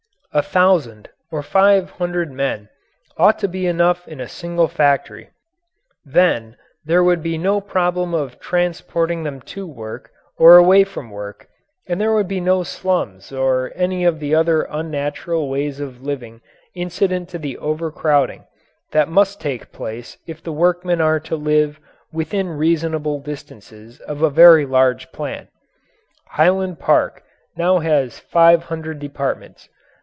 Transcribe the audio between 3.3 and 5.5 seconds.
to be enough in a single factory;